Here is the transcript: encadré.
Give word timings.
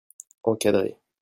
encadré. 0.43 0.97